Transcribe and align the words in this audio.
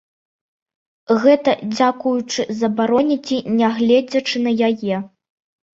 Гэта 1.25 1.51
дзякуючы 1.75 2.41
забароне 2.63 3.15
ці 3.27 3.37
нягледзячы 3.61 4.37
на 4.49 4.61
яе? 4.73 4.97